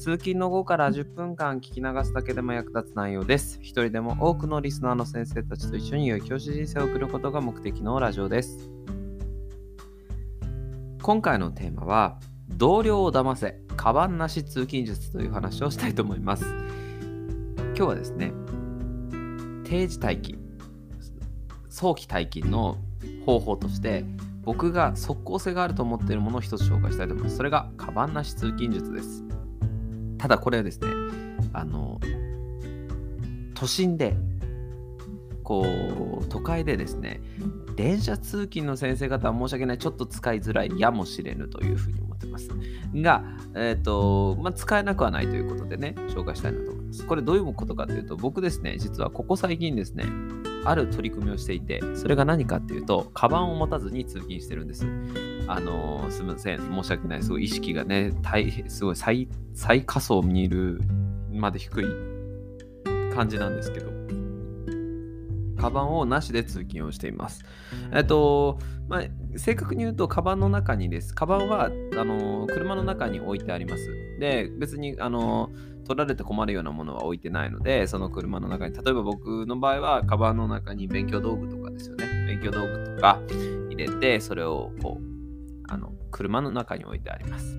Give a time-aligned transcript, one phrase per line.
[0.00, 3.58] 通勤の後から10分間聞き流すだけでも役立つ内容です。
[3.60, 8.70] 一人でも多くのリスナーの先生たちと一緒に良い教師人生を送ることが目的のラジオです。
[11.02, 12.18] 今回のテーマは、
[12.48, 16.46] 同僚を騙せ、カバンなし通勤術という話をしたいと思います。
[17.58, 18.32] 今日はですね、
[19.64, 20.38] 定時退勤、
[21.68, 22.78] 早期退勤の
[23.26, 24.06] 方法として、
[24.44, 27.36] 僕が即効性があると思っているものを一つ紹介したいと思います。
[27.36, 29.39] それが、カバンなし通勤術です。
[30.20, 30.88] ただこれはですね、
[31.54, 31.98] あの、
[33.54, 34.14] 都心で、
[35.42, 35.64] こ
[36.20, 37.22] う、都会でですね、
[37.74, 42.50] 電車通勤の先生方は申し訳ない、ちょっと使いづらいやもしれぬというふうに思ってます。
[42.94, 47.06] が、えっ、と、まあ、使えなくはないということでね、紹介したいなと思います。
[47.06, 50.04] これどういうことかというと、僕ですね、実はここ最近ですね、
[50.64, 54.86] ある取り組みをしていて、それが何かっていうと、カバンを持たずに通勤してるんです。
[55.46, 60.80] あのーすみません、申し訳ない、すごい意識がね、大変すごい最最下層にいる
[61.32, 61.84] まで低い
[63.14, 63.99] 感じなんですけど、
[65.60, 67.44] カバンをなしで通勤をしています。
[67.92, 68.58] えっと、
[68.88, 69.02] まあ、
[69.38, 71.14] 正確に言うと、カバンの中にです。
[71.14, 73.86] カバンは、あのー車の中に置いてあります。
[74.18, 82.06] で、別に、あのー取られて困るようなものは置いてないので、その車の中に、例えば僕の場合は、カバンの中に勉強道具とかですよね。
[82.28, 83.20] 勉強道具とか
[83.70, 85.04] 入れて、それをこう、
[85.68, 87.58] あの車の中に置いてあります。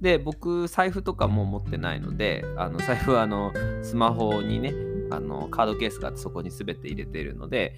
[0.00, 4.72] で、僕、財布とかも持ってないので、あの財布はあのスマホにね、
[5.10, 7.76] あのカードケースがあってそこに全て入れているので、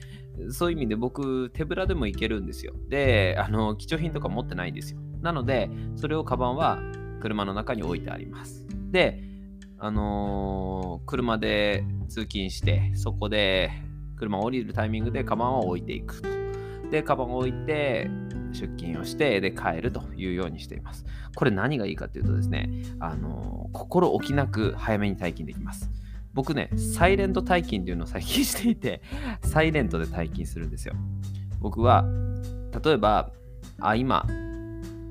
[0.50, 2.74] そういう意味で僕、手ぶらでもいけるんですよ。
[2.88, 5.00] で、あの貴重品とか持ってないんですよ。
[5.20, 6.78] なので、それをカバンは
[7.20, 8.66] 車の中に置いてあります。
[8.90, 9.22] で、
[9.78, 13.70] あのー車で通勤して、そこで
[14.16, 16.28] 車を降りるタイミングでカバンを置いていくと。
[16.90, 18.10] で、カバンを置いて、
[18.52, 21.06] 出勤をして、で、帰るというようにしています。
[21.34, 22.70] これ何がいいかというとですね、
[23.00, 25.90] あのー心置きなく早めに退勤できます。
[26.34, 29.02] 僕ね、サイレント退勤っていうのを最近していて、
[29.42, 30.94] サイレントで退勤するんですよ。
[31.60, 32.04] 僕は、
[32.84, 33.30] 例えば、
[33.80, 34.26] あ、今、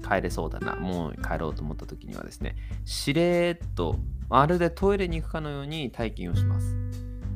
[0.08, 2.56] 帰れそうだな、もう帰ろうと思った時にはですね、
[2.86, 3.98] しれーっと、
[4.30, 6.76] まるでトイレに行くかのように退勤をします。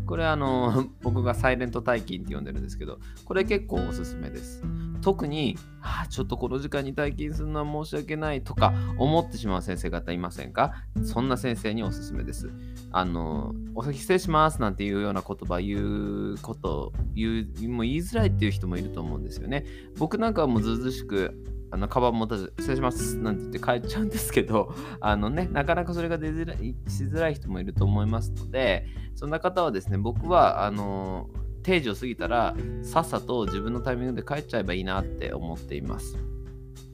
[0.06, 4.64] これあの、 僕がサイレント退勤って呼んでるんですけど、これ結構おすすめです。
[5.02, 10.74] 特に、あちょっとこの時間に退勤するのは申し訳ないとか思ってしまう先生方いませんか？
[11.04, 12.50] そんな先生におすすめです。
[12.92, 19.66] あの、お先失礼しますなんていうような言葉言うこと、言う、もう言いづらいっていう人もいると思うんですよね。
[19.98, 21.36] 僕なんかはもうずずしく、
[21.76, 31.30] あの、カバン持たず、失礼しますなんて言って帰っちゃうんですけど、 あのね、なかなかそれが出づらい、しづらい人もいると思いますので、そんな方はですね、僕は、あの、
[31.64, 36.18] 定時を過ぎたら、さっさと自分のタイミングで帰っちゃえばいいなって思っています。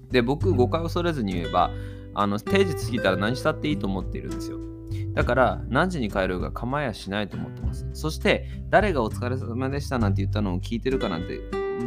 [0.09, 1.69] で、僕、誤解を恐れずに言えば、
[2.13, 4.57] あの定時過ぎたら何したっていいと思っているんですよ。
[5.13, 7.87] だから、何時に帰るか構えやしないと思ってます。
[7.93, 11.39] そして、誰がお疲れ様でしたなんて言ったのを聞いてるかなんて、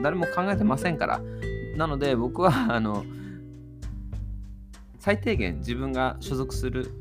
[0.02, 1.20] 誰も考えてませんから。
[1.76, 3.04] なので、僕は、あの、
[4.98, 6.92] 最低限自分が所属する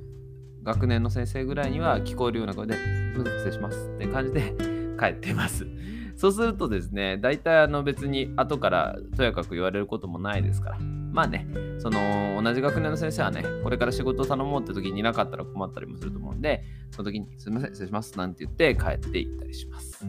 [0.63, 4.53] 学年の先生ぐらいには聞こえるような声で、すいません失礼しますって感じで
[5.00, 5.67] 帰ってます。
[6.16, 10.79] そうするとですね、大体あの別に後からとやかく言われることもないですから。
[10.79, 11.47] まあね、
[11.79, 20.06] その同じ学年の先生はね、これから仕事を頼もうって時にいなかったら困ったりもすると思うんで、その時にすいません、失礼しますなんて言って帰っていったりします。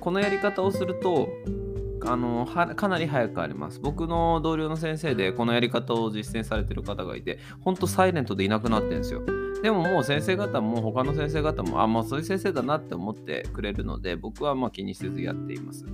[0.00, 1.28] このやり方をすると、
[2.06, 3.80] あのはかなり早く帰ります。
[3.80, 9.22] 僕の同僚の先生でこのやり方を実践されてる方がいて、ほんとサイレントでいなくなってるんですよ。
[9.62, 15.84] でももう先生方も他の先生方も、あ、もうそういう先生だなって思ってくれるので、僕はまあ気にせずやっています。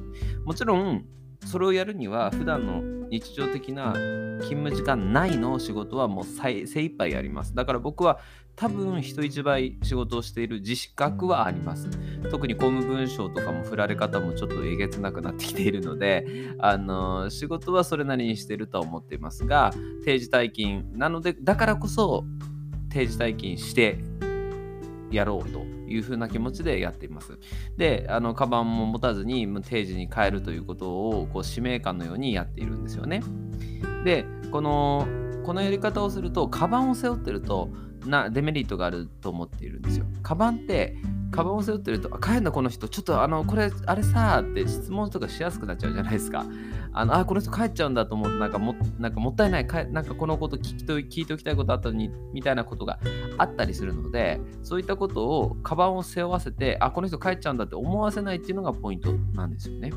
[0.45, 1.05] もちろん、
[1.47, 7.55] それをやるには普段の日常的な勤務時間内の仕事はもう精精一杯やります。
[7.55, 8.21] だから僕は
[8.55, 11.89] 多分人一倍仕事をしている自覚はあります。
[12.31, 16.27] 特に公務文書とかも振られ方もちょっとえげつなくなってきているので、
[16.61, 19.73] あの仕事はそれなりにしているとは思っていますが、
[20.05, 22.25] 定時退勤なので、だからこそ
[22.91, 23.99] 定時退勤して
[25.11, 27.39] やろうというふうな気持ちでやっています。
[27.77, 33.23] で、あの、カバンも持たずに定時に帰るということをこう使命感のようにやっているんですよね。
[34.05, 35.07] で、この、
[35.45, 37.71] このやり方をすると、カバンを背負ってると、
[38.07, 40.07] なデメリットがあると思っているんですよ。
[40.23, 40.97] カバンって
[41.31, 46.45] カバンを背負ってると「帰るんだこの人ちょっとあのこれあれさ」って質問とかしやすくなっちゃうじゃないですか。
[46.95, 52.99] あのあこの人帰っちゃうんだと思ってなんかもなんかもったいないかなんかこのこと聞きと聞いておきたいことあったのにみたいなことが
[53.39, 59.91] あったりするのでそういったことをカバンを背負わせてあこの人帰っちゃうんだって思わせないっていうのがポイントなんですよね。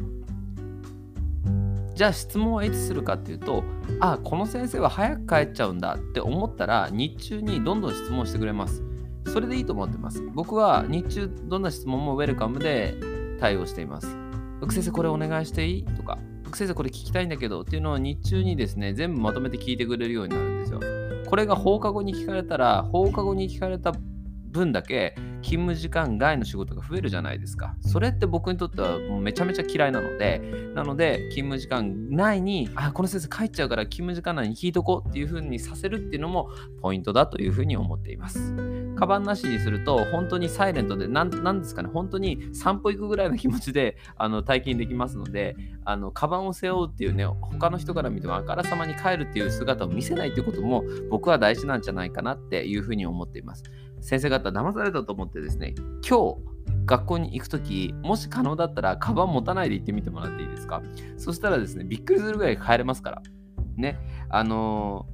[1.96, 3.64] じゃあ質問はいつするかっていうと、
[4.02, 8.84] あ、この先生は早く帰っちゃうんだって思ったら、日中にどんどん質問してくれます。
[9.28, 10.22] それでいいと思ってます。
[10.34, 12.96] 僕は日中どんな質問もウェルカムで
[13.40, 14.16] 対応しています。
[14.60, 15.86] 福先生これお願いしていい？
[15.86, 20.80] とか、福先生これ聞きたいんだけどっていうのを日中にですね、全部まとめて聞いてくれるようになるんですよ。
[21.26, 23.94] これが放課後に聞かれたら、放課後に聞かれた
[24.52, 25.16] 分だけ
[25.46, 27.76] 勤務時間外の仕事が増えるじゃないですか。
[27.82, 30.42] それって僕にとってはもうめちゃめちゃ嫌いなので、
[30.74, 36.50] なので勤務時間内に、あ、この先生帰っちゃうから勤務時間内に聞いとこうっていう風にさせるっていうのも
[36.82, 38.56] ポイントだという風に思っています。
[38.96, 53.64] カバンなしにすると本当にサイレントでなんですかね本当に散歩行くぐらいの気持ちであの体験できますのであのカバンを背負うっていうね他の人から見てもあからさまに帰るっていう姿を見せないってことも僕は大事なんじゃないかなっていうふうに思っています
[54.02, 55.74] 先生方騙されたと思ってですね
[56.08, 56.56] 今日
[56.86, 60.84] 学校に行くとき、もし可能だったら、カバン持たないで行ってみてもらっていいですか？
[61.18, 63.22] そしたらですね、びっくりするぐらい帰れますから。
[63.76, 63.98] ね。
[64.30, 65.08] あの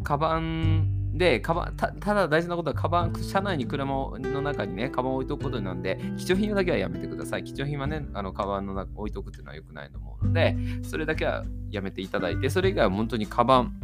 [0.00, 7.44] ー、カバンで、カバンただ大事なことは、カバン、車内に車の中にね、カバン置いとくことなんで、貴重品だけはやめてください。
[7.44, 13.80] 貴重品はね、あのカバンの中置いとくっていうのは良くないと思うので、それだけはやめていただいて、それ以外は本当にカバン、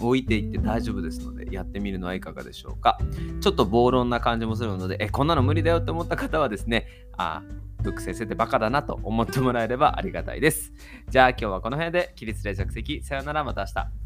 [0.00, 2.98] 置いていって大丈夫ですので、やってみるのはいかがでしょうか。
[3.40, 6.86] ちょっと暴論な感じもするので、え、こんなの無理だよって思った方はですね、
[7.16, 7.42] あ、
[7.82, 10.72] ブック先生ってバカだなと思ってもらえればありがたいです。
[11.08, 13.97] じゃあ今日はこの辺で、起立連着席、さよならまた明日。